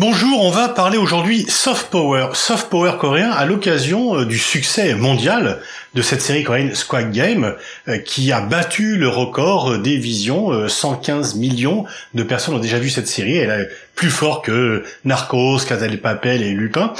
[0.00, 4.94] Bonjour, on va parler aujourd'hui soft power, soft power coréen à l'occasion euh, du succès
[4.94, 5.60] mondial
[5.94, 7.54] de cette série coréenne Squad Game
[7.88, 10.68] euh, qui a battu le record des visions.
[10.68, 13.36] 115 euh, millions de personnes ont déjà vu cette série.
[13.36, 16.92] Elle est plus fort que Narcos, Casa de Papel et Lupin.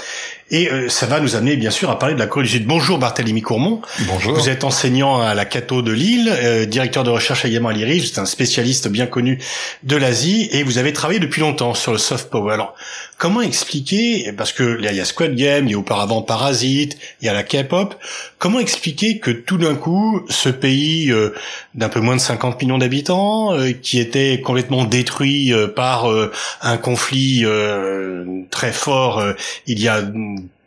[0.56, 2.64] Et euh, ça va nous amener bien sûr à parler de la Corée du Sud.
[2.64, 3.82] Bonjour Barthélemy Courmont.
[4.06, 4.34] Bonjour.
[4.34, 6.32] Vous êtes enseignant à la Cato de Lille,
[6.68, 7.98] directeur de recherche également à l'IRI.
[7.98, 9.40] Vous êtes un spécialiste bien connu
[9.82, 12.52] de l'Asie et vous avez travaillé depuis longtemps sur le soft power.
[12.54, 12.76] Alors,
[13.18, 17.26] comment expliquer, parce que il y a Squad Game, il y a auparavant Parasite, il
[17.26, 17.94] y a la K-pop,
[18.38, 21.34] comment expliquer que tout d'un coup, ce pays euh,
[21.74, 26.06] d'un peu moins de 50 millions d'habitants, euh, qui était complètement détruit euh, par
[26.60, 27.44] un conflit
[28.50, 29.22] très fort
[29.66, 30.02] il y a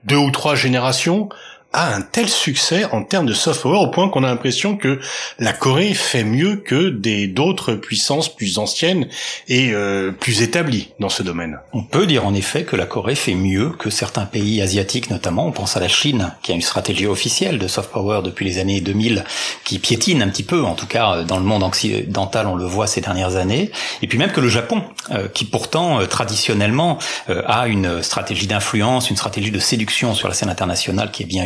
[0.07, 1.29] deux ou trois générations,
[1.77, 4.99] a un tel succès en termes de soft power au point qu'on a l'impression que
[5.37, 9.07] la Corée fait mieux que des d'autres puissances plus anciennes
[9.47, 11.59] et euh, plus établies dans ce domaine.
[11.73, 15.45] On peut dire en effet que la Corée fait mieux que certains pays asiatiques notamment.
[15.45, 18.57] On pense à la Chine qui a une stratégie officielle de soft power depuis les
[18.57, 19.23] années 2000
[19.63, 22.87] qui piétine un petit peu, en tout cas dans le monde occidental on le voit
[22.87, 23.71] ces dernières années.
[24.01, 29.11] Et puis même que le Japon euh, qui pourtant euh, traditionnellement a une stratégie d'influence,
[29.11, 31.45] une stratégie de séduction sur la scène internationale qui est bien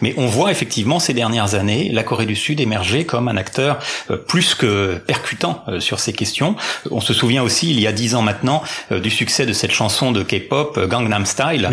[0.00, 3.78] mais on voit effectivement ces dernières années la Corée du Sud émerger comme un acteur
[4.10, 6.56] euh, plus que percutant euh, sur ces questions.
[6.90, 8.62] On se souvient aussi, il y a dix ans maintenant,
[8.92, 11.68] euh, du succès de cette chanson de K-pop Gangnam Style,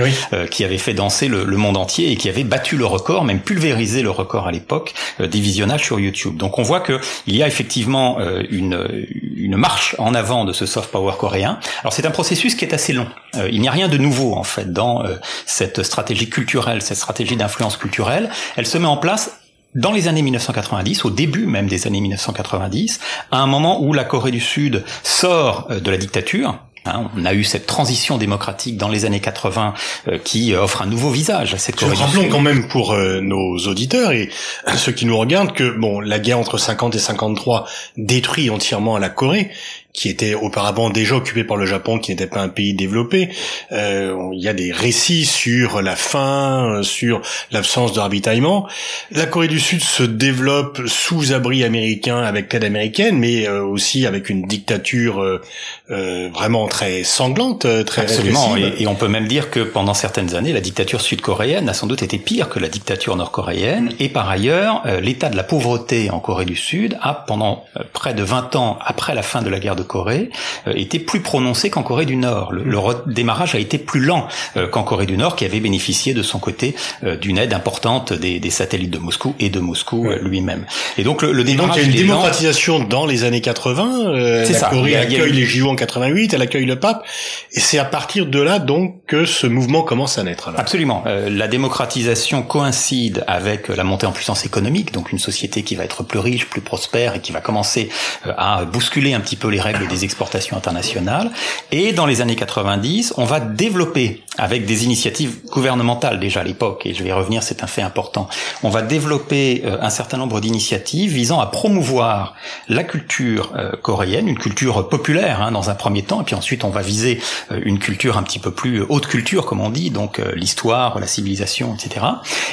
[0.51, 4.01] qui avait fait danser le, monde entier et qui avait battu le record, même pulvérisé
[4.01, 6.37] le record à l'époque des visionnages sur YouTube.
[6.37, 8.87] Donc on voit que il y a effectivement une,
[9.21, 9.26] une
[9.57, 11.59] marche en avant de ce soft power coréen.
[11.81, 13.07] Alors c'est un processus qui est assez long.
[13.49, 15.03] il n'y a rien de nouveau en fait dans
[15.45, 19.39] cette stratégie culturelle, cette stratégie d'influence culturelle, elle se met en place
[19.77, 22.99] dans les années 1990, au début même des années 1990,
[23.31, 27.25] à un moment où la Corée du Sud sort euh, de la dictature, hein, on
[27.25, 29.73] a eu cette transition démocratique dans les années 80
[30.07, 33.57] euh, qui euh, offre un nouveau visage à cette Corée Rappelons quand même pour nos
[33.67, 34.29] auditeurs et
[34.75, 37.67] ceux qui nous regardent que bon, la guerre entre 50 et 53
[37.97, 39.51] détruit entièrement la Corée,
[39.97, 43.29] qui était auparavant déjà occupé par le Japon, qui n'était pas un pays développé.
[43.71, 48.67] Euh, il y a des récits sur la faim, sur l'absence de ravitaillement.
[49.09, 54.05] La Corée du Sud se développe sous abri américain avec l'aide américaine, mais euh, aussi
[54.05, 58.55] avec une dictature euh, vraiment très sanglante, très Absolument.
[58.55, 61.87] Et, et, on peut même dire que pendant certaines années, la dictature sud-coréenne a sans
[61.87, 63.93] doute été pire que la dictature nord-coréenne.
[63.99, 68.21] Et par ailleurs, l'état de la pauvreté en Corée du Sud a, pendant près de
[68.21, 70.29] 20 ans après la fin de la guerre de Corée
[70.67, 72.51] euh, était plus prononcé qu'en Corée du Nord.
[72.51, 76.21] Le, redémarrage a été plus lent euh, qu'en Corée du Nord, qui avait bénéficié de
[76.21, 80.65] son côté euh, d'une aide importante des, satellites de Moscou et de Moscou lui-même.
[80.97, 81.77] Et donc le, démarrage.
[81.77, 84.11] il y a une démocratisation dans les années 80.
[84.11, 87.05] la Corée accueille les JO en 88, elle accueille le pape,
[87.53, 90.51] et c'est à partir de là donc que ce mouvement commence à naître.
[90.57, 91.03] Absolument.
[91.05, 96.03] la démocratisation coïncide avec la montée en puissance économique, donc une société qui va être
[96.03, 97.89] plus riche, plus prospère et qui va commencer
[98.37, 101.29] à bousculer un petit peu les règles des exportations internationales.
[101.71, 106.85] Et dans les années 90, on va développer, avec des initiatives gouvernementales déjà à l'époque,
[106.85, 108.27] et je vais y revenir, c'est un fait important,
[108.63, 112.35] on va développer euh, un certain nombre d'initiatives visant à promouvoir
[112.67, 116.63] la culture euh, coréenne, une culture populaire hein, dans un premier temps, et puis ensuite
[116.63, 117.19] on va viser
[117.51, 121.07] euh, une culture un petit peu plus haute culture, comme on dit, donc l'histoire, la
[121.07, 122.05] civilisation, etc.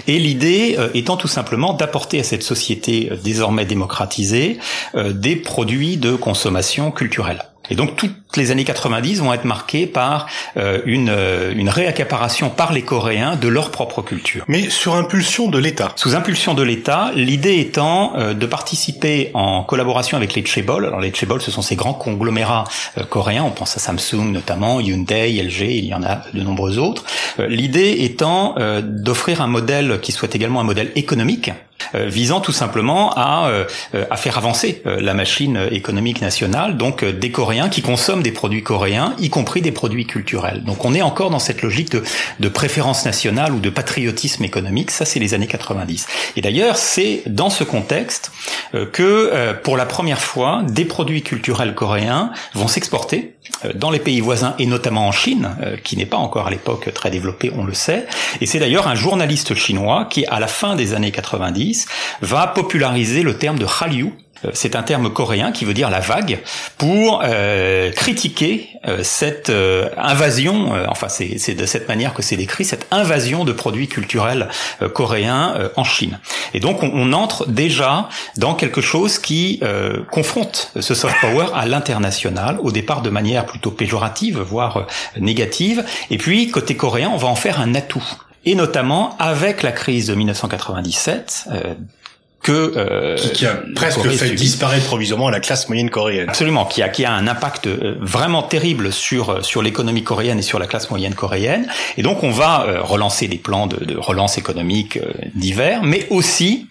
[0.07, 4.59] Et l'idée étant tout simplement d'apporter à cette société désormais démocratisée
[4.95, 7.03] des produits de consommation culturelle
[7.70, 10.26] et donc toutes les années 90 vont être marquées par
[10.56, 14.44] euh, une, euh, une réaccaparation par les Coréens de leur propre culture.
[14.48, 15.92] Mais sur impulsion de l'État.
[15.97, 20.84] Sous impulsion de l'État, l'idée étant euh, de participer en collaboration avec les Chaebol.
[20.84, 22.65] Alors les Chaebol, ce sont ces grands conglomérats
[23.09, 23.44] coréens.
[23.44, 27.04] On pense à Samsung notamment, Hyundai, LG, il y en a de nombreux autres.
[27.38, 33.13] l'idée étant d'offrir un modèle qui soit également un modèle économique euh, visant tout simplement
[33.16, 33.65] à, euh,
[34.10, 38.63] à faire avancer euh, la machine économique nationale, donc des Coréens qui consomment des produits
[38.63, 40.63] coréens, y compris des produits culturels.
[40.65, 42.03] Donc on est encore dans cette logique de,
[42.41, 46.07] de préférence nationale ou de patriotisme économique, ça c'est les années 90.
[46.36, 48.33] Et d'ailleurs c'est dans ce contexte
[48.92, 53.34] que pour la première fois des produits culturels coréens vont s'exporter
[53.75, 57.11] dans les pays voisins et notamment en Chine, qui n'est pas encore à l'époque très
[57.11, 58.07] développée, on le sait.
[58.41, 61.87] Et c'est d'ailleurs un journaliste chinois qui, à la fin des années 90,
[62.23, 64.13] va populariser le terme de Hallyu,
[64.53, 66.41] c'est un terme coréen qui veut dire la vague
[66.79, 67.23] pour
[67.97, 68.69] critiquer
[69.03, 69.51] cette
[69.97, 70.73] invasion.
[70.89, 74.49] enfin, c'est de cette manière que c'est décrit cette invasion de produits culturels
[74.93, 76.19] coréens en Chine.
[76.53, 79.61] Et donc, on, on, entre déjà dans quelque chose qui
[80.11, 84.87] confronte ce soft power à l'international, au départ de manière plutôt péjorative, voire
[85.19, 85.85] négative.
[86.11, 88.05] Et puis, côté coréen, on va en faire un atout
[88.47, 91.75] et notamment avec la crise de 1997, euh,
[92.45, 96.29] que euh, qui, a presque fait disparaître provisoirement la classe moyenne coréenne.
[96.29, 100.39] Absolument, qui a qui a un impact euh, vraiment terrible sur euh, sur l'économie coréenne
[100.39, 101.67] et sur la classe moyenne coréenne.
[101.97, 104.99] Et donc on va euh, relancer des plans de, de relance économique
[105.35, 106.69] divers, mais aussi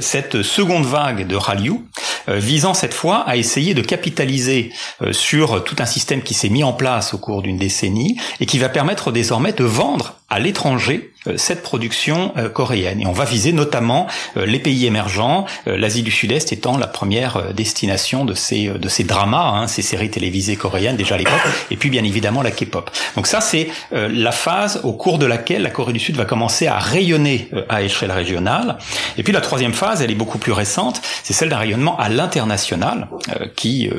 [0.00, 1.80] cette seconde vague de Hallyu
[2.28, 4.72] visant cette fois à essayer de capitaliser
[5.10, 8.58] sur tout un système qui s'est mis en place au cours d'une décennie et qui
[8.58, 13.02] va permettre désormais de vendre à l'étranger euh, cette production euh, coréenne.
[13.02, 14.06] Et on va viser notamment
[14.38, 19.04] euh, les pays émergents, l'Asie du Sud-Est étant la première destination de ces de ces
[19.04, 21.40] dramas, hein, ces séries télévisées coréennes déjà à l'époque,
[21.70, 22.90] et puis bien évidemment la K-pop.
[23.16, 26.66] Donc ça c'est la phase au cours de laquelle la Corée du Sud va commencer
[26.66, 28.78] à rayonner à échelle régionale.
[29.18, 32.08] Et puis la troisième phase, elle est beaucoup plus récente, c'est celle d'un rayonnement à
[32.08, 33.08] l'international
[33.56, 33.90] qui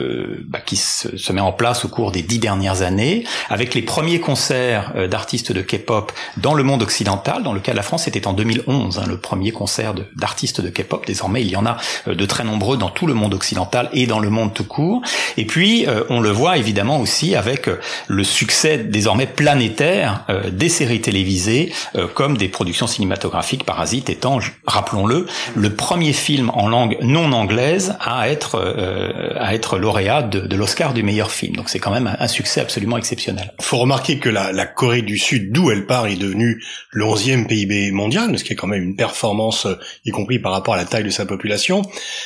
[0.45, 3.81] bah, qui se, se, met en place au cours des dix dernières années, avec les
[3.81, 7.43] premiers concerts d'artistes de K-pop dans le monde occidental.
[7.43, 10.69] Dans le cas de la France, c'était en 2011, hein, le premier concert d'artistes de,
[10.69, 11.05] K-pop.
[11.05, 11.77] Désormais, il y en a
[12.07, 15.01] euh, de très nombreux dans tout le monde occidental et dans le monde tout court.
[15.37, 20.69] Et puis, euh, on le voit évidemment aussi avec euh, le succès désormais planétaire des
[20.69, 21.73] séries télévisées
[22.13, 23.65] comme des productions cinématographiques.
[23.65, 25.25] Parasite étant, rappelons-le,
[25.55, 28.59] le premier film en langue non anglaise à être
[29.39, 31.55] à être lauréat de, l'Oscar du meilleur film.
[31.55, 33.53] Donc c'est quand même un, succès absolument exceptionnel.
[33.59, 37.05] Il faut remarquer que la, la Corée du Sud, d'où elle part, est devenu le
[37.05, 39.75] 11e PIB mondial, ce qui est quand même une performance, euh,
[40.05, 41.81] y compris par rapport à la taille de sa population.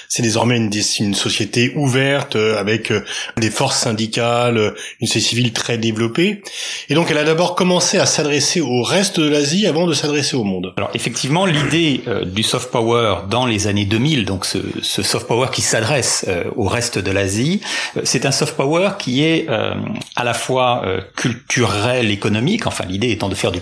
[0.10, 3.04] C'est désormais une, une, société ouverte, euh, avec euh,
[3.38, 6.42] des forces syndicales, une société civile très développée.
[6.90, 10.36] Et donc elle a d'abord commencé à s'adresser au reste de l'Asie avant de s'adresser
[10.36, 10.74] au monde.
[10.78, 15.48] Alors effectivement, l'idée du soft power dans les années 2000, donc ce, ce soft power
[15.52, 17.62] qui s'adresse au reste de l'Asie,
[18.04, 20.84] c'est un soft power qui est à la fois
[21.16, 23.62] culturel, économique, enfin l'idée étant de faire du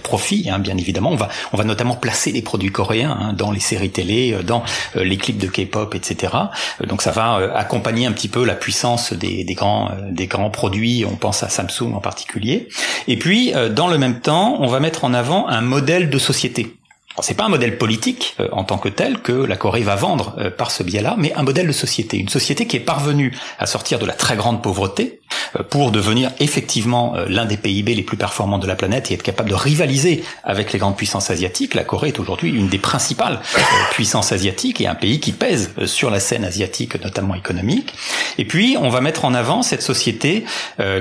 [0.49, 1.11] hein, bien évidemment.
[1.11, 4.43] On va, on va notamment placer des produits coréens hein, dans les séries télé, euh,
[4.43, 4.63] dans
[4.95, 6.33] euh, les clips de K-pop, etc.
[6.81, 10.49] Euh, donc ça va accompagner un petit peu la puissance des, des grands, des grands
[10.49, 11.05] produits.
[11.09, 12.69] On pense à Samsung en particulier.
[13.07, 16.75] Et puis, dans le même temps, on va mettre en avant un modèle de société.
[17.19, 20.71] C'est pas un modèle politique en tant que tel que la Corée va vendre par
[20.71, 24.05] ce biais-là, mais un modèle de société, une société qui est parvenue à sortir de
[24.05, 25.22] la très grande pauvreté, euh,
[25.69, 29.23] pour devenir effectivement euh, l'un des PIB les plus performants de la planète et être
[29.23, 31.73] capable de rivaliser avec les grandes puissances asiatiques.
[31.73, 33.59] La Corée est aujourd'hui une des principales euh,
[33.91, 37.93] puissances asiatiques et un pays qui pèse sur la scène asiatique, notamment économique.
[38.37, 40.45] Et puis, on va mettre en avant cette société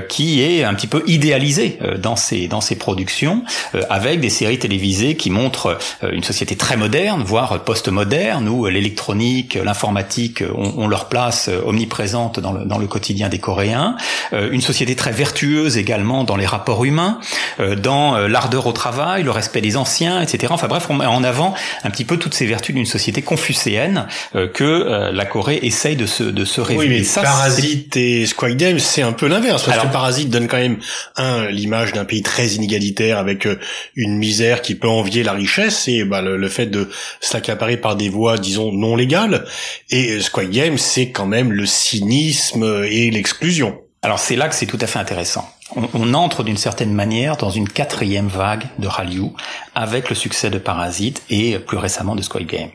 [0.09, 3.43] qui est un petit peu idéalisée dans ses dans ses productions,
[3.89, 10.43] avec des séries télévisées qui montrent une société très moderne, voire post-moderne, où l'électronique, l'informatique
[10.55, 13.97] ont, ont, leur place omniprésente dans le, dans le quotidien des Coréens, euh,
[14.31, 17.19] une société très vertueuse également dans les rapports humains,
[17.59, 20.51] euh, dans euh, l'ardeur au travail, le respect des anciens, etc.
[20.55, 21.53] Enfin bref, on met en avant
[21.83, 24.07] un petit peu toutes ces vertus d'une société confucéenne
[24.53, 26.89] que la Corée essaye de se de se révéler.
[26.89, 29.63] Oui, mais ça, Parasite et Squid Game, c'est un peu l'inverse.
[29.63, 30.77] Parce que Parasite donne quand même
[31.15, 33.47] un l'image d'un pays très inégalitaire avec
[33.95, 36.89] une misère qui peut envier la richesse et bah, le, fait de
[37.21, 39.45] s'accaparer par des voies, disons, non légales.
[39.89, 43.79] Et Squid Game, c'est quand même le cynisme et l'exclusion.
[44.03, 47.49] Alors c'est là que c'est tout à fait intéressant on, entre d'une certaine manière dans
[47.49, 49.29] une quatrième vague de Hallyu
[49.75, 52.69] avec le succès de Parasite et plus récemment de Squid Game.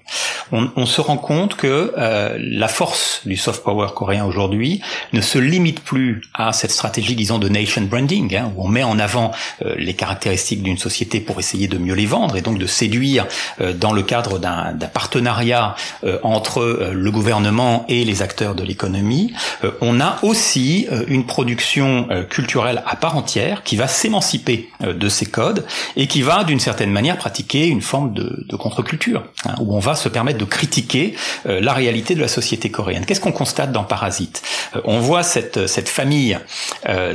[0.50, 4.80] On, se rend compte que euh, la force du soft power coréen aujourd'hui
[5.12, 8.82] ne se limite plus à cette stratégie, disons, de nation branding, hein, où on met
[8.82, 12.58] en avant euh, les caractéristiques d'une société pour essayer de mieux les vendre et donc
[12.58, 13.26] de séduire
[13.60, 15.74] euh, dans le cadre d'un partenariat
[16.22, 19.32] entre le gouvernement et les acteurs de l'économie.
[19.80, 25.26] on a aussi une production culturelle à part entière qui va s'émanciper euh, de ces
[25.26, 25.64] codes
[25.96, 29.80] et qui va d'une certaine manière pratiquer une forme de, de contre-culture hein, où on
[29.80, 31.14] va se permettre de critiquer
[31.46, 33.04] euh, la réalité de la société coréenne.
[33.04, 34.42] Qu'est-ce qu'on constate dans Parasite?
[34.76, 36.38] Euh, On voit cette, cette famille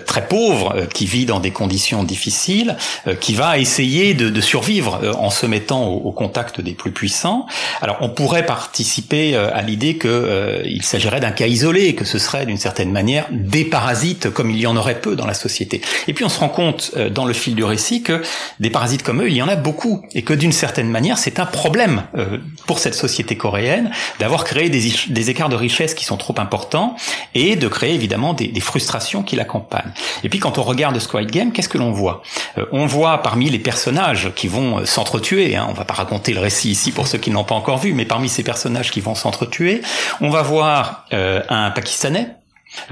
[0.06, 2.78] très pauvre qui vit dans des conditions difficiles,
[3.20, 7.48] qui va essayer de, de survivre en se mettant au, au, contact des plus puissants.
[7.82, 12.58] Alors on pourrait participer à l'idée qu'il s'agirait d'un cas isolé, que ce serait d'une
[12.58, 16.24] certaine manière des parasites comme il y en aurait peu dans la société Et puis
[16.24, 18.22] on se rend compte euh, dans le fil du récit que
[18.60, 21.40] des parasites comme eux, il y en a beaucoup, et que d'une certaine manière, c'est
[21.40, 26.18] un problème euh, pour cette société coréenne d'avoir créé des, écarts de richesse qui sont
[26.18, 26.96] trop importants
[27.36, 29.92] et de créer évidemment des, frustrations qui l'accompagnent.
[30.24, 32.24] Et puis quand on regarde Squid Game, qu'est-ce que l'on voit?
[32.58, 36.40] Euh, On voit parmi les personnages qui vont s'entretuer, hein, on va pas raconter le
[36.40, 39.02] récit ici pour ceux qui ne l'ont pas encore vu, mais parmi ces personnages qui
[39.02, 39.82] vont s'entretuer,
[40.22, 42.43] on va voir un Pakistanais euh,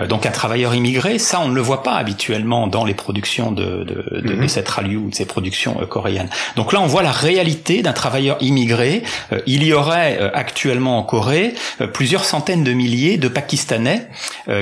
[0.07, 3.83] donc un travailleur immigré, ça on ne le voit pas habituellement dans les productions de,
[3.83, 4.47] de, de, mhm.
[4.47, 6.29] cette Hallyu ou de ces productions euh, coréennes.
[6.55, 9.03] Donc là on voit la réalité d'un travailleur immigré.
[9.31, 11.53] Euh, il y aurait actuellement en Corée
[11.93, 14.07] plusieurs centaines de milliers de Pakistanais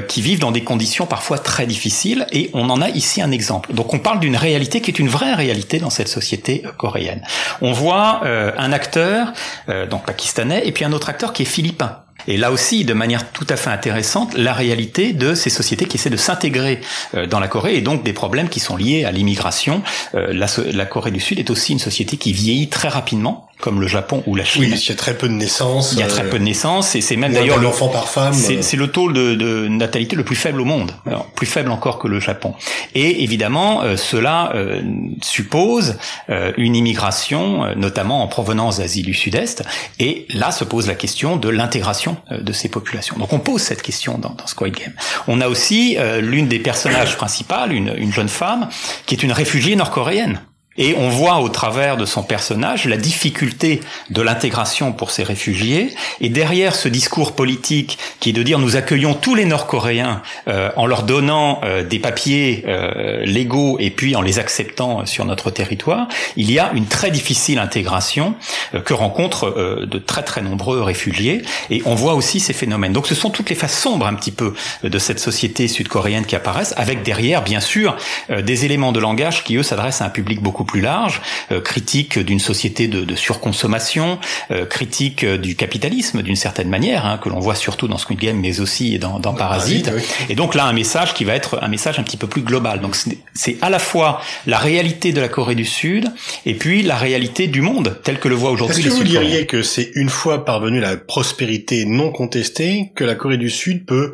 [0.07, 3.73] qui vivent dans des conditions parfois très difficiles et on en a ici un exemple.
[3.73, 7.21] Donc on parle d'une réalité qui est une vraie réalité dans cette société coréenne.
[7.61, 9.33] On voit un acteur
[9.89, 11.99] donc pakistanais et puis un autre acteur qui est philippin.
[12.29, 15.97] Et là aussi, de manière tout à fait intéressante, la réalité de ces sociétés qui
[15.97, 16.79] essaient de s'intégrer
[17.15, 19.81] euh, dans la Corée et donc des problèmes qui sont liés à l'immigration.
[20.13, 23.81] Euh, la, la, Corée du Sud est aussi une société qui vieillit très rapidement comme
[23.81, 24.61] le Japon ou la Chine.
[24.61, 25.91] Oui, il y a très peu de naissances.
[25.91, 28.33] Il y a très euh, peu de naissances et c'est même d'ailleurs l'enfant par femme.
[28.33, 30.91] C'est le taux de, de, natalité le plus faible au monde,
[31.35, 32.53] plus faible encore que le Japon.
[32.95, 34.81] Et évidemment, euh, cela euh,
[35.21, 35.97] suppose
[36.57, 39.63] une immigration, notamment en provenance d'Asie du Sud-Est.
[39.99, 43.17] Et là se pose la question de l'intégration de ces populations.
[43.17, 44.93] Donc on pose cette question dans, dans Squid Game.
[45.27, 48.69] On a aussi l'une des personnages principales, une, une jeune femme,
[49.05, 50.39] qui est une réfugiée nord-coréenne
[50.79, 55.93] et on voit au travers de son personnage la difficulté de l'intégration pour ces réfugiés.
[56.21, 60.71] Et derrière ce discours politique qui est de dire nous accueillons tous les Nord-Coréens euh,
[60.77, 65.51] en leur donnant euh, des papiers euh, légaux et puis en les acceptant sur notre
[65.51, 66.07] territoire,
[66.37, 68.35] il y a une très difficile intégration
[68.85, 71.41] que rencontrent de très très nombreux réfugiés.
[71.69, 72.93] Et on voit aussi ces phénomènes.
[72.93, 76.37] Donc ce sont toutes les faces sombres un petit peu de cette société sud-coréenne qui
[76.37, 77.97] apparaissent, avec derrière bien sûr
[78.29, 81.21] des éléments de langage qui eux s'adressent à un public beaucoup plus large,
[81.51, 84.19] euh, critique d'une société de, de surconsommation,
[84.51, 88.19] euh, critique euh, du capitalisme d'une certaine manière, hein, que l'on voit surtout dans Squid
[88.19, 89.91] Game, mais aussi dans, dans Parasite.
[90.29, 92.81] Et donc là, un message qui va être un message un petit peu plus global.
[92.81, 92.95] Donc
[93.33, 96.11] c'est à la fois la réalité de la Corée du Sud
[96.45, 98.79] et puis la réalité du monde tel que le voit aujourd'hui.
[98.79, 103.15] Est-ce que vous diriez que c'est une fois parvenu la prospérité non contestée que la
[103.15, 104.13] Corée du Sud peut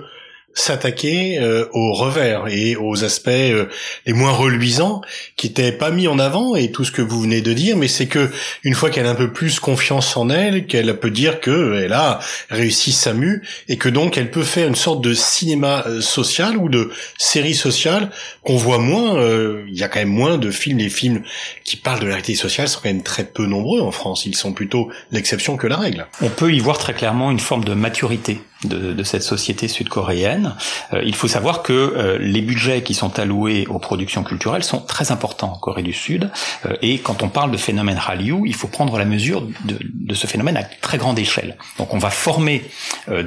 [0.55, 3.67] s'attaquer euh, aux revers et aux aspects euh,
[4.05, 5.01] les moins reluisants
[5.35, 7.89] qui étaient pas mis en avant et tout ce que vous venez de dire mais
[7.89, 8.31] c'est que
[8.63, 11.91] une fois qu'elle a un peu plus confiance en elle qu'elle peut dire que elle
[11.91, 12.19] a
[12.49, 16.55] réussi sa mue et que donc elle peut faire une sorte de cinéma euh, social
[16.55, 18.09] ou de série sociale
[18.41, 19.21] qu'on voit moins
[19.67, 20.79] il y a quand même moins de films.
[20.79, 21.21] Les films
[21.63, 24.25] qui parlent de la réalité sociale sont quand même très peu nombreux en France.
[24.25, 26.07] Ils sont plutôt l'exception que la règle.
[26.21, 30.55] On peut y voir très clairement une forme de maturité de, de cette société sud-coréenne.
[30.93, 34.79] Euh, il faut savoir que euh, les budgets qui sont alloués aux productions culturelles sont
[34.79, 36.31] très importants en Corée du Sud.
[36.65, 40.15] Euh, et quand on parle de phénomène Hallyu, il faut prendre la mesure de, de,
[40.15, 41.57] ce phénomène à très grande échelle.
[41.77, 42.63] Donc on va former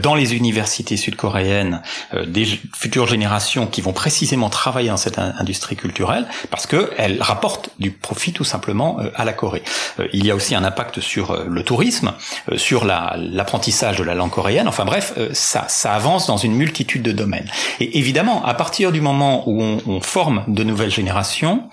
[0.03, 1.83] dans les universités sud-coréennes
[2.27, 7.91] des futures générations qui vont précisément travailler dans cette industrie culturelle parce qu'elle rapporte du
[7.91, 9.63] profit tout simplement à la Corée.
[10.13, 12.15] il y a aussi un impact sur le tourisme,
[12.57, 14.69] sur l'apprentissage de la langue coréenne.
[14.69, 17.49] Enfin bref, ça, ça avance dans une multitude de domaines.
[17.81, 21.65] Et évidemment, à partir du moment où on, on forme de nouvelles générations,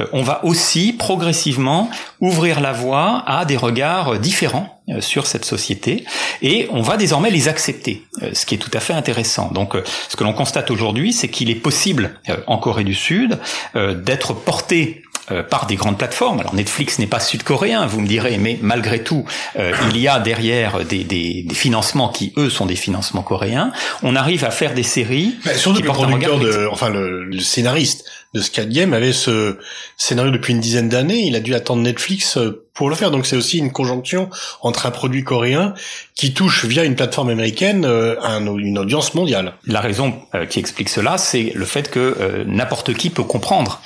[0.00, 5.44] euh, on va aussi progressivement ouvrir la voie à des regards différents euh, sur cette
[5.44, 6.04] société
[6.42, 9.50] et on va désormais les accepter, euh, ce qui est tout à fait intéressant.
[9.52, 9.76] Donc
[10.08, 13.38] ce que l'on constate aujourd'hui, c'est qu'il est possible en Corée du Sud
[13.74, 16.40] d'être porté euh, par des grandes plateformes.
[16.40, 19.24] Alors Netflix n'est pas sud-coréen, vous me direz, mais malgré tout,
[19.58, 23.72] euh, il y a derrière des, des, des, financements qui, eux, sont des financements coréens.
[24.02, 25.36] On arrive à faire des séries.
[25.44, 28.04] Bah, surtout le producteur de, enfin le, le scénariste
[28.34, 29.56] de Squid Game avait ce
[29.96, 31.20] scénario depuis une dizaine d'années.
[31.20, 33.12] Il a dû attendre Netflix euh, pour le faire.
[33.12, 34.28] Donc c'est aussi une conjonction
[34.60, 35.74] entre un produit coréen
[36.16, 38.16] qui touche via une plateforme américaine euh,
[38.58, 39.54] une audience mondiale.
[39.66, 43.80] La raison euh, qui explique cela, c'est le fait que n'importe qui peut comprendre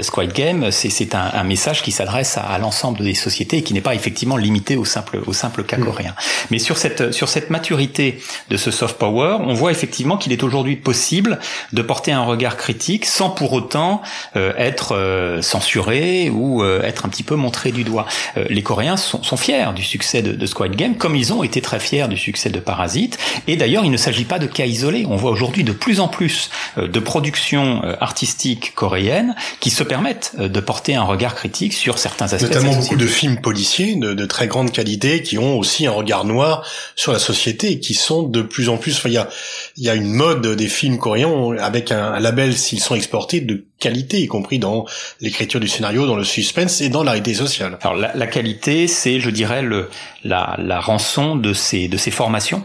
[0.00, 0.70] Squid Game.
[0.70, 3.96] C'est un, un, message qui s'adresse à, à l'ensemble des sociétés et qui n'est pas
[3.96, 5.84] effectivement limité au simple au simple cas mm.
[5.84, 6.14] coréen.
[6.52, 10.44] Mais sur cette sur cette maturité de ce soft power, on voit effectivement qu'il est
[10.44, 11.40] aujourd'hui possible
[11.72, 14.02] de porter un regard critique sans pour autant autant
[14.36, 18.06] euh, être euh, censuré ou euh, être un petit peu montré du doigt.
[18.36, 21.60] les Coréens sont, sont, fiers du succès de, de, Squid Game, comme ils ont été
[21.60, 23.18] très fiers du succès de Parasite.
[23.48, 25.06] Et d'ailleurs, il ne s'agit pas de cas isolés.
[25.08, 30.60] On voit aujourd'hui de plus en plus de productions artistiques coréennes qui se permettent de
[30.60, 32.48] porter un regard critique sur certains aspects.
[32.48, 36.24] Notamment beaucoup de films policiers de, de, très grande qualité qui ont aussi un regard
[36.24, 36.66] noir
[36.96, 38.96] sur la société et qui sont de plus en plus.
[38.96, 39.28] Enfin, il y a,
[39.76, 43.53] y a une mode des films coréens avec un, un label s'ils sont exportés de
[43.78, 44.86] qualité, y compris dans
[45.20, 47.78] l'écriture du scénario, dans le suspense et dans la réalité sociale.
[47.82, 49.88] Alors la, qualité, c'est, je dirais, le,
[50.24, 52.64] la, la rançon de ces, de ces formations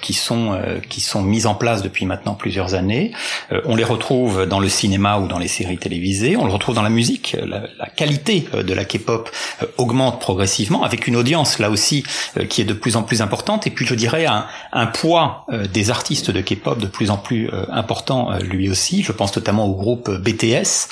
[0.00, 3.12] qui sont euh, qui sont mises en place depuis maintenant plusieurs années.
[3.52, 6.36] Euh, on les retrouve dans le cinéma ou dans les séries télévisées.
[6.36, 7.36] On le retrouve dans la musique.
[7.46, 9.30] La, la qualité de la K-pop
[9.76, 12.04] augmente progressivement, avec une audience là aussi
[12.48, 13.66] qui est de plus en plus importante.
[13.66, 17.50] Et puis je dirais un, un poids des artistes de K-pop de plus en plus
[17.70, 19.02] important lui aussi.
[19.02, 20.88] Je pense notamment au groupe BTS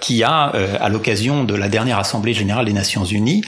[0.00, 3.42] qui a, à l'occasion de la dernière assemblée générale des Nations Unies,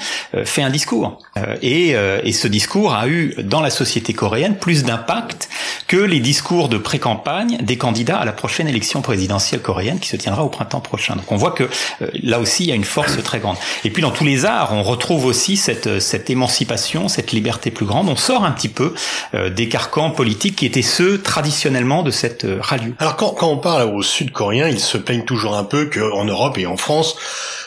[0.45, 1.19] fait un discours.
[1.63, 5.49] Et, et ce discours a eu dans la société coréenne plus d'impact
[5.87, 10.17] que les discours de pré-campagne des candidats à la prochaine élection présidentielle coréenne qui se
[10.17, 11.17] tiendra au printemps prochain.
[11.17, 11.65] Donc on voit que
[12.03, 13.57] euh, là aussi il y a une force très grande.
[13.85, 17.87] Et puis dans tous les arts, on retrouve aussi cette, cette émancipation, cette liberté plus
[17.87, 18.09] grande.
[18.09, 18.95] On sort un petit peu
[19.35, 22.61] euh, des carcans politiques qui étaient ceux traditionnellement de cette euh,
[22.99, 26.59] Alors quand, quand on parle au sud-coréen, ils se plaignent toujours un peu qu'en Europe
[26.59, 27.17] et en France,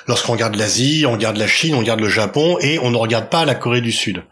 [0.08, 3.30] lorsqu'on regarde l'Asie, on regarde la Chine, on regarde le Japon et on ne regarde
[3.30, 4.24] pas la Corée du Sud.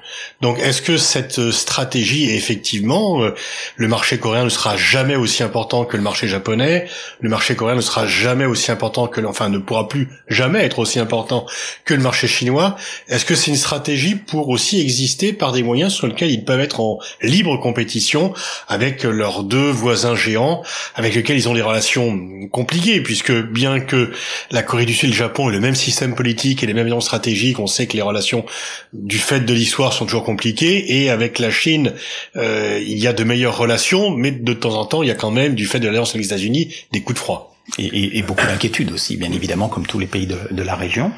[0.42, 3.36] Donc est-ce que cette euh, stratégie est effectivement euh,
[3.76, 6.88] le marché coréen ne sera jamais aussi important que le marché japonais,
[7.20, 10.80] le marché coréen ne sera jamais aussi important que enfin ne pourra plus jamais être
[10.80, 11.46] aussi important
[11.86, 12.76] que le marché chinois.
[13.08, 16.60] Est-ce que c'est une stratégie pour aussi exister par des moyens sur lesquels ils peuvent
[16.60, 18.34] être en libre compétition
[18.68, 20.64] avec leurs deux voisins géants
[20.96, 22.20] avec lesquels ils ont des relations
[22.52, 24.12] compliquées puisque bien que
[24.52, 27.60] la Corée du Sud et le Japon même système politique et les mêmes visions stratégiques,
[27.60, 28.46] on sait que les relations
[28.94, 31.94] du fait de l'histoire sont toujours compliquées et avec la Chine,
[32.36, 35.16] euh, il y a de meilleures relations, mais de temps en temps, il y a
[35.16, 37.56] quand même du fait de l'alliance avec les États-Unis des coups de froid.
[37.78, 41.12] Et, beaucoup d'inquiétudes aussi, bien évidemment, comme tous les pays de, la région.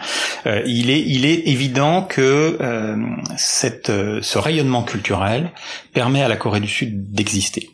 [0.48, 2.98] Euh, il, est, il est évident que euh,
[3.38, 5.52] cette, ce rayonnement culturel
[5.94, 7.70] permet à la Corée du Sud d'exister.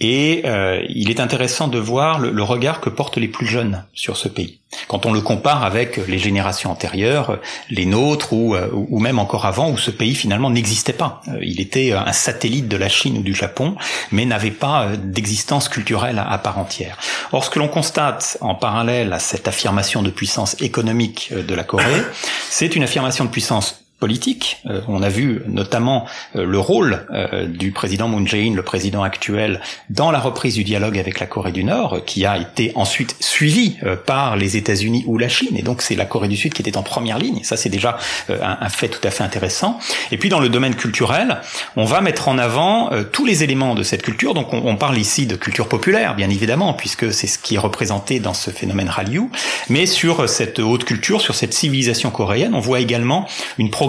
[0.00, 4.16] Et euh, il est intéressant de voir le, regard que portent les plus jeunes sur
[4.16, 4.60] ce pays.
[4.86, 9.44] Quand on le compare avec les générations antérieures, les nôtres ou, euh, ou même encore
[9.44, 11.20] avant, où ce pays finalement n'existait pas.
[11.28, 13.74] Euh, il était un satellite de la Chine ou du Japon,
[14.12, 16.96] mais n'avait pas d'existence culturelle à, part entière.
[17.32, 21.64] Or, ce que l'on constate en parallèle à cette affirmation de puissance économique de la
[21.64, 22.02] Corée,
[22.48, 24.62] c'est une affirmation de puissance politique.
[24.66, 29.02] Euh, on a vu notamment euh, le rôle euh, du président Moon Jae-in, le président
[29.02, 33.16] actuel, dans la reprise du dialogue avec la Corée du Nord, qui a été ensuite
[33.20, 35.56] suivi par les États-Unis ou la Chine.
[35.56, 37.42] Et donc c'est la Corée du Sud qui était en première ligne.
[37.42, 39.78] Ça c'est déjà un, fait tout à fait intéressant.
[40.12, 41.40] Et puis dans le domaine culturel,
[41.76, 44.34] on va mettre en avant tous les éléments de cette culture.
[44.34, 48.20] Donc on, parle ici de culture populaire, bien évidemment, puisque c'est ce qui est représenté
[48.20, 49.28] dans ce phénomène Hallyu.
[49.68, 53.26] Mais sur cette haute culture, sur cette civilisation coréenne, on voit également
[53.58, 53.87] une progression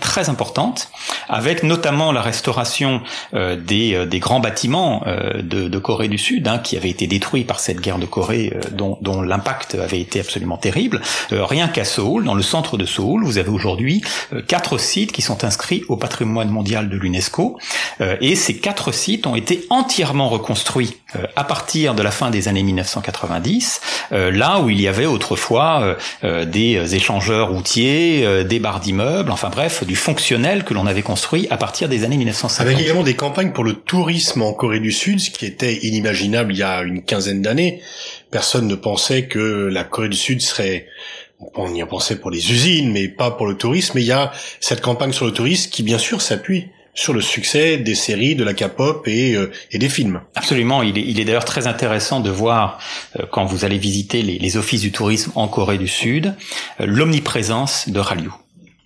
[0.00, 0.88] très importante,
[1.28, 3.02] avec notamment la restauration
[3.34, 6.90] euh, des, euh, des, grands bâtiments euh, de, de, Corée du Sud, hein, qui avaient
[6.90, 11.00] été détruits par cette guerre de Corée, dont, dont l'impact avait été absolument terrible.
[11.30, 14.02] rien qu'à Seoul, dans le centre de Seoul, vous avez aujourd'hui
[14.46, 17.58] quatre sites qui sont inscrits au patrimoine mondial de l'UNESCO,
[18.20, 20.96] et ces quatre sites ont été entièrement reconstruits
[21.34, 26.94] à partir de la fin des années 1990, là où il y avait autrefois des
[26.94, 31.88] échangeurs routiers, des barres d'immeubles, enfin bref, du fonctionnel que l'on avait construit à partir
[31.88, 32.66] des années 1950.
[32.66, 36.52] Avec également des campagnes pour le tourisme en Corée du Sud, ce qui était inimaginable
[36.52, 37.80] il y a une quinzaine d'années.
[38.30, 40.86] Personne ne pensait que la Corée du Sud serait
[41.54, 43.92] on y a pensé pour les usines, mais pas pour le tourisme.
[43.96, 47.22] Mais il y a cette campagne sur le tourisme qui, bien sûr, s'appuie sur le
[47.22, 50.20] succès des séries, de la K-pop et, euh, et, des films.
[50.34, 50.82] Absolument.
[50.82, 52.78] Il est, il est d'ailleurs très intéressant de voir,
[53.18, 56.34] euh, quand vous allez visiter les, les, offices du tourisme en Corée du Sud,
[56.80, 58.30] euh, l'omniprésence de Hallyu.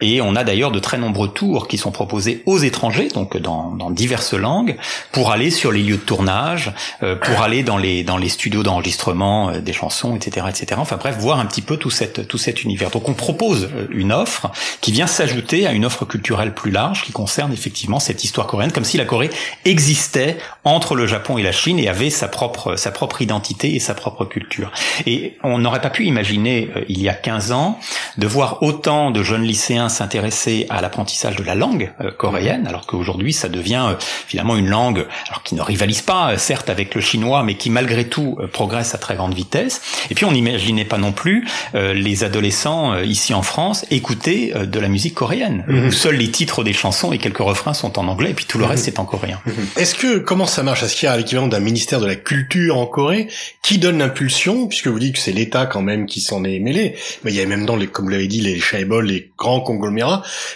[0.02, 3.70] Et on a d'ailleurs de très nombreux tours qui sont proposés aux étrangers, donc dans,
[3.70, 4.76] dans diverses langues,
[5.10, 8.62] pour aller sur les lieux de tournage, euh, pour aller dans les dans les studios
[8.62, 10.74] d'enregistrement euh, des chansons, etc., etc.
[10.76, 12.90] Enfin bref, voir un petit peu tout cette tout cet univers.
[12.90, 14.50] Donc on propose euh, une offre
[14.82, 18.72] qui vient s'ajouter à une offre culturelle plus large qui concerne effectivement cette histoire coréenne,
[18.72, 19.30] comme si la Corée
[19.64, 23.80] existait entre le Japon et la Chine et avait sa propre sa propre identité et
[23.80, 24.70] sa propre culture.
[25.06, 27.78] Et on n'aurait pas pu imaginer il y a 15 ans
[28.18, 32.86] de voir autant de jeunes lycéens s'intéresser à l'apprentissage de la langue euh, coréenne, alors
[32.86, 33.94] qu'aujourd'hui ça devient euh,
[34.26, 37.70] finalement une langue alors qui ne rivalise pas euh, certes avec le chinois, mais qui
[37.70, 39.80] malgré tout progresse à très grande vitesse.
[40.10, 44.88] Et puis on n'imaginait pas non plus les adolescents ici en France écouter de la
[44.88, 48.34] musique coréenne, où seuls les titres des chansons et quelques refrains sont en anglais, et
[48.34, 48.70] puis tout le mhm.
[48.70, 49.40] reste c'est en coréen.
[49.46, 49.54] Mhm.
[49.76, 50.82] Est-ce que comment ça marche?
[50.82, 53.28] Est-ce qu'il y a l'équivalent d'un ministère de la culture en Corée
[53.62, 56.94] qui donne l'impulsion, puisque vous dites que c'est l'État quand même qui s'en est mêlé,
[57.24, 59.60] mais il y a même dans les, comme vous l'avez dit, les chaebols, les grands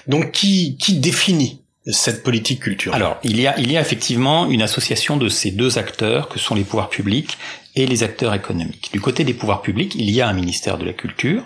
[0.06, 3.00] donc qui, qui définit cette politique culturelle?
[3.00, 6.38] Alors, il y a, il y a effectivement une association de ces deux acteurs que
[6.38, 7.38] sont les pouvoirs publics
[7.76, 8.90] et les acteurs économiques.
[8.92, 11.44] Du côté des pouvoirs publics, il y a un ministère de la Culture,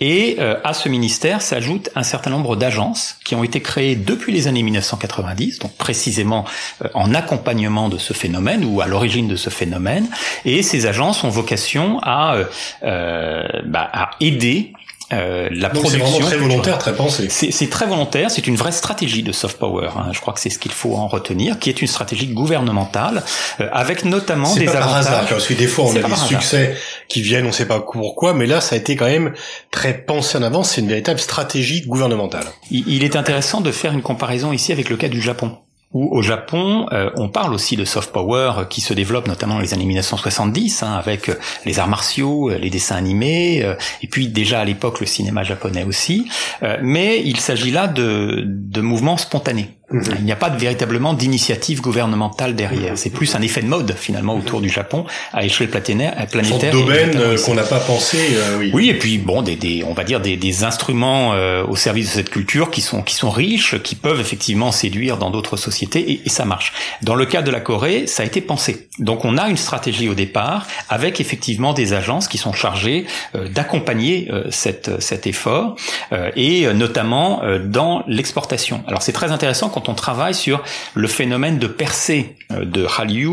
[0.00, 4.32] et euh, à ce ministère s'ajoute un certain nombre d'agences qui ont été créées depuis
[4.32, 6.44] les années 1990, donc précisément
[6.84, 10.06] euh, en accompagnement de ce phénomène ou à l'origine de ce phénomène,
[10.44, 12.36] et ces agences ont vocation à,
[12.82, 14.72] euh, bah, à aider
[15.12, 16.20] euh, la Donc production.
[16.20, 17.28] C'est très volontaire, très pensé.
[17.28, 19.88] C'est très volontaire, c'est une vraie stratégie de soft power.
[19.96, 20.10] Hein.
[20.12, 23.22] Je crois que c'est ce qu'il faut en retenir, qui est une stratégie gouvernementale,
[23.60, 24.86] euh, avec notamment des pas avantages.
[24.88, 26.76] Par hasard, parce que des fois on a des succès
[27.08, 29.32] qui viennent, on ne sait pas pourquoi, mais là ça a été quand même
[29.70, 30.70] très pensé en avance.
[30.70, 32.44] C'est une véritable stratégie gouvernementale.
[32.70, 35.56] Il, il est intéressant de faire une comparaison ici avec le cas du Japon
[35.92, 39.60] où au Japon, euh, on parle aussi de soft power qui se développe notamment dans
[39.60, 44.06] les années 1970, hein, avec euh, les arts martiaux, euh, les dessins animés, euh, et
[44.06, 46.28] puis déjà à l'époque le cinéma japonais aussi.
[46.62, 49.70] Euh, mais il s'agit là de, de mouvements spontanés.
[49.92, 50.02] Mhm.
[50.20, 52.96] Il n'y a pas de, véritablement d'initiative gouvernementale derrière.
[52.96, 56.14] C'est plus un effet de mode finalement autour du Japon à échelle planétaire.
[56.18, 58.18] Une planétaire d'aubaine notamment euh, qu'on n'a pas pensé.
[58.34, 58.70] euh, oui.
[58.74, 62.06] Oui, et puis bon, des, des on va dire des, des instruments euh, au service
[62.06, 66.00] de cette culture qui sont qui sont riches, qui peuvent effectivement séduire dans d'autres sociétés
[66.12, 66.72] et, et ça marche.
[67.02, 68.88] Dans le cas de la Corée, ça a été pensé.
[68.98, 73.48] Donc on a une stratégie au départ avec effectivement des agences qui sont chargées euh,
[73.48, 75.76] d'accompagner euh, cette, cet effort
[76.12, 78.82] euh, et euh, notamment euh, dans l'exportation.
[78.86, 80.62] Alors c'est très intéressant quand on travaille sur
[80.94, 83.28] le phénomène de percée euh, de Hallyu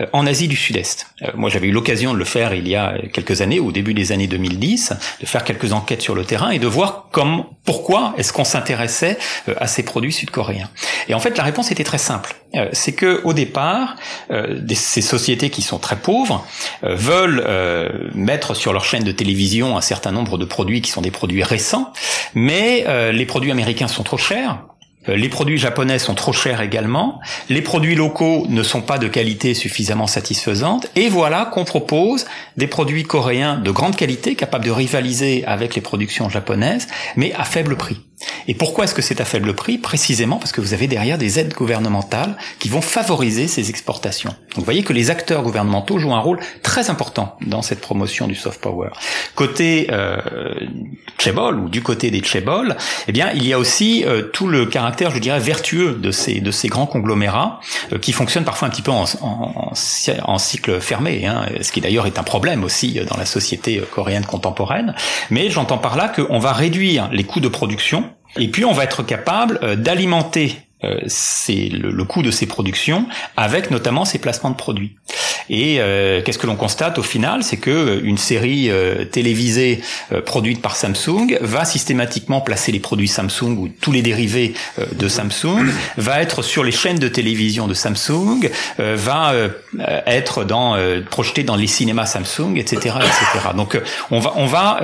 [0.00, 1.06] euh, en Asie du Sud-Est.
[1.22, 3.94] Euh, moi j'avais eu l'occasion de le faire il y a quelques années, au début
[3.94, 8.14] des années 2010, de faire quelques enquêtes sur le terrain et de voir comme pourquoi
[8.18, 9.18] est-ce qu'on s'intéressait
[9.56, 10.68] à ces produits sud-coréens.
[11.08, 12.34] Et en fait la réponse était très simple.
[12.72, 13.96] C'est que au départ,
[14.74, 16.46] ces sociétés qui sont très pauvres
[16.82, 17.44] veulent
[18.14, 21.42] mettre sur leur chaîne de télévision un certain nombre de produits qui sont des produits
[21.42, 21.92] récents,
[22.34, 24.58] mais les produits américains sont trop chers.
[25.08, 27.20] Euh, Les produits japonais sont trop chers également.
[27.48, 30.86] Les produits locaux ne sont pas de qualité suffisamment satisfaisante.
[30.96, 35.80] Et voilà qu'on propose des produits coréens de grande qualité, capables de rivaliser avec les
[35.80, 38.00] productions japonaises, mais à faible prix.
[38.48, 41.38] Et pourquoi est-ce que c'est à faible prix Précisément parce que vous avez derrière des
[41.38, 44.30] aides gouvernementales qui vont favoriser ces exportations.
[44.30, 48.26] Donc vous voyez que les acteurs gouvernementaux jouent un rôle très important dans cette promotion
[48.26, 48.88] du soft power.
[49.34, 50.18] Côté euh,
[51.18, 52.76] Chebol ou du côté des Chebol,
[53.08, 56.40] eh bien il y a aussi euh, tout le caractère, je dirais, vertueux de ces
[56.40, 57.60] de ces grands conglomérats
[57.92, 59.72] euh, qui fonctionnent parfois un petit peu en, en, en-
[60.24, 63.78] en cycle fermé, hein, ce qui d'ailleurs est un problème aussi euh, dans la société
[63.78, 64.94] euh, coréenne contemporaine.
[65.30, 68.04] Mais j'entends par là qu'on va réduire les coûts de production
[68.38, 72.46] et puis on va être capable euh, d'alimenter euh, ces- le, le coût de ces
[72.46, 74.96] productions avec notamment ces placements de produits.
[75.50, 79.80] Et euh, qu'est-ce que l'on constate au final C'est que euh, une série euh, télévisée
[80.12, 84.86] euh, produite par Samsung va systématiquement placer les produits Samsung ou tous les dérivés euh,
[84.92, 89.32] de Samsung, va être sur les chaînes de télévision de Samsung, euh, va
[90.06, 90.76] être dans
[91.10, 93.48] projeté dans les cinémas Samsung, etc., etc.
[93.56, 93.80] Donc
[94.10, 94.80] on va on va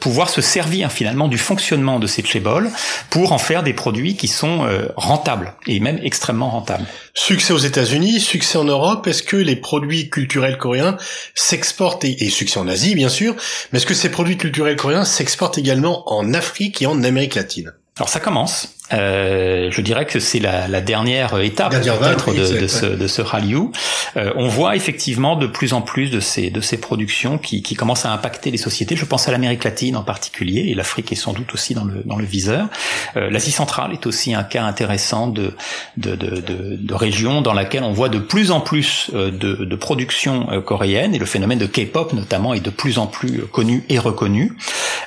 [0.00, 2.70] pouvoir se servir finalement du fonctionnement de ces chaebols
[3.10, 4.66] pour en faire des produits qui sont
[4.96, 6.86] rentables et même extrêmement rentables.
[7.20, 9.08] Succès aux États-Unis, succès en Europe.
[9.08, 10.96] Est-ce que les produits culturels coréens
[11.34, 13.34] s'exportent et, et succès en Asie bien sûr,
[13.72, 17.72] mais est-ce que ces produits culturels coréens s'exportent également en Afrique et en Amérique latine?
[17.96, 18.68] Alors ça commence.
[18.92, 23.20] Euh, je dirais que c'est la, la dernière étape peut-être de, de ce, de ce
[23.20, 23.70] Hallyu.
[24.16, 27.74] Euh, on voit effectivement de plus en plus de ces, de ces productions qui, qui
[27.74, 28.96] commencent à impacter les sociétés.
[28.96, 32.02] Je pense à l'Amérique latine en particulier, et l'Afrique est sans doute aussi dans le,
[32.06, 32.68] dans le viseur.
[33.16, 35.54] Euh, L'Asie centrale est aussi un cas intéressant de,
[35.98, 39.64] de, de, de, de région dans laquelle on voit de plus en plus euh, de,
[39.66, 43.42] de productions euh, coréennes, et le phénomène de K-pop notamment est de plus en plus
[43.52, 44.56] connu et reconnu.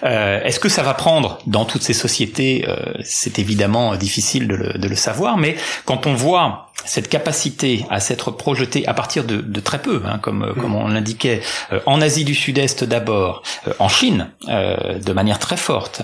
[0.03, 2.65] Euh, Est-ce que ça va prendre dans toutes ces sociétés?
[2.67, 5.55] Euh, C'est évidemment difficile de le, de le savoir, mais
[5.86, 10.19] quand on voit cette capacité à s'être projetée à partir de, de très peu, hein,
[10.19, 15.13] comme, comme on l'indiquait, euh, en Asie du Sud-Est d'abord, euh, en Chine euh, de
[15.13, 16.01] manière très forte,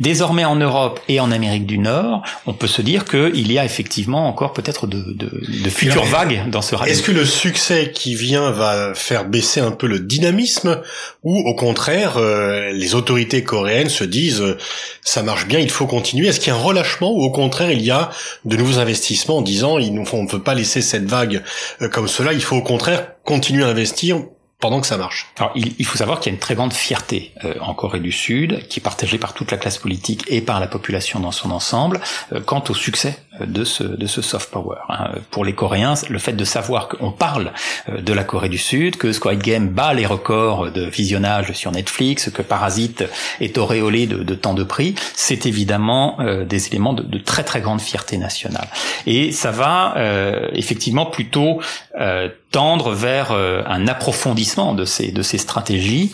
[0.00, 3.64] Désormais en Europe et en Amérique du Nord, on peut se dire qu'il y a
[3.66, 5.30] effectivement encore peut-être de, de,
[5.62, 6.92] de futures vagues dans ce rallye.
[6.92, 10.80] Est-ce que le succès qui vient va faire baisser un peu le dynamisme
[11.22, 14.56] ou au contraire euh, les autorités coréennes se disent euh,
[15.02, 16.28] ça marche bien, il faut continuer?
[16.28, 18.08] Est-ce qu'il y a un relâchement ou au contraire il y a
[18.46, 21.42] de nouveaux investissements en disant il nous faut, on ne peut pas laisser cette vague
[21.82, 24.22] euh, comme cela, il faut au contraire continuer à investir
[24.60, 25.26] pendant que ça marche.
[25.38, 28.00] Alors, il, il faut savoir qu'il y a une très grande fierté euh, en Corée
[28.00, 31.32] du Sud, qui est partagée par toute la classe politique et par la population dans
[31.32, 32.00] son ensemble,
[32.32, 34.78] euh, quant au succès de ce, de ce soft power.
[34.88, 35.10] Hein.
[35.30, 37.52] Pour les Coréens, le fait de savoir qu'on parle
[37.88, 42.30] de la Corée du Sud, que Squid Game bat les records de visionnage sur Netflix,
[42.30, 43.04] que Parasite
[43.40, 47.60] est auréolé de, de tant de prix, c'est évidemment des éléments de, de, très très
[47.60, 48.68] grande fierté nationale.
[49.06, 49.94] Et ça va
[50.52, 51.60] effectivement plutôt
[52.50, 56.12] tendre vers un approfondissement de ces de ces stratégies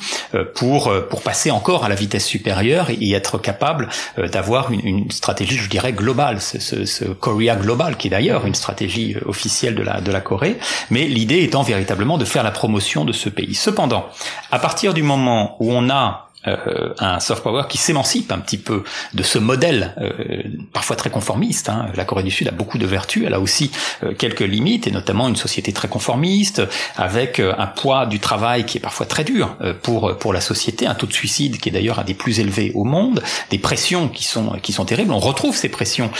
[0.54, 5.56] pour pour passer encore à la vitesse supérieure et, être capable d'avoir une, une, stratégie,
[5.56, 9.74] je dirais, globale, ce, ce, ce Korea Global, qui est d'ailleurs une stratégie euh, officielle
[9.74, 10.58] de la, de la Corée,
[10.90, 13.54] mais l'idée étant véritablement de faire la promotion de ce pays.
[13.54, 14.06] Cependant,
[14.50, 18.58] à partir du moment où on a euh, un soft power qui s'émancipe un petit
[18.58, 21.68] peu de ce modèle euh, parfois très conformiste.
[21.68, 21.86] Hein.
[21.94, 23.70] La Corée du Sud a beaucoup de vertus, elle a aussi
[24.02, 26.62] euh, quelques limites, et notamment une société très conformiste,
[26.96, 30.94] avec un poids du travail qui est parfois très dur pour pour la société, un
[30.94, 34.24] taux de suicide qui est d'ailleurs un des plus élevés au monde, des pressions qui
[34.24, 35.12] sont qui sont terribles.
[35.12, 36.10] On retrouve ces pressions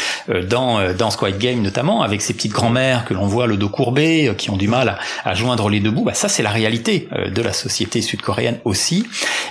[0.49, 4.33] dans dans Squid Game notamment, avec ces petites grand-mères que l'on voit le dos courbé,
[4.39, 6.05] qui ont du mal à, à joindre les deux bouts.
[6.05, 9.07] Bah, ça, c'est la réalité de la société sud-coréenne aussi,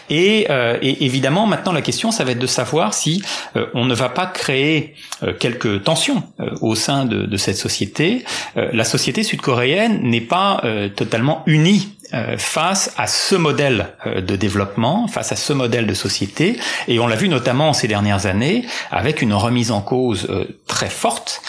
[0.10, 3.24] et euh, et évidemment, maintenant, la question, ça va être de savoir si
[3.56, 6.24] euh, on ne va pas créer euh, quelques tensions
[6.62, 8.24] au sein de, cette société.
[8.56, 10.64] la société sud-coréenne n'est pas
[10.96, 11.90] totalement unie
[12.38, 17.16] face à ce modèle de développement, face à ce modèle de société, et on l'a
[17.16, 20.28] vu notamment ces dernières années avec une remise en cause
[20.66, 21.42] très forte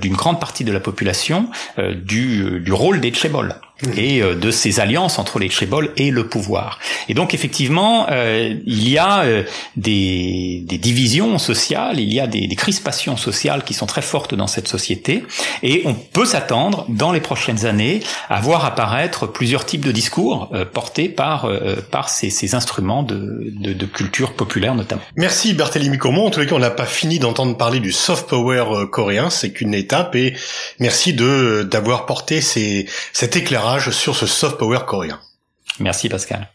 [0.00, 3.56] d'une grande partie de la population du, rôle des Chebol
[3.96, 6.78] et euh, de ces alliances entre les tribals et le pouvoir.
[7.08, 9.42] Et donc effectivement, euh, il y a euh,
[9.76, 14.34] des, des, divisions sociales, il y a des, des, crispations sociales qui sont très fortes
[14.34, 15.24] dans cette société,
[15.62, 20.50] et on peut s'attendre dans les prochaines années à voir apparaître plusieurs types de discours
[20.72, 21.48] portés par
[21.90, 25.02] par ces, ces instruments de, de, de, culture populaire notamment.
[25.16, 26.26] Merci Barthélemy Comont.
[26.26, 29.50] En tous les cas, on n'a pas fini d'entendre parler du soft power coréen, c'est
[29.52, 30.34] qu'une étape, et
[30.78, 33.36] merci de d'avoir porté ces, cet
[33.80, 35.20] sur ce soft power coréen.
[35.78, 36.48] Merci Pascal.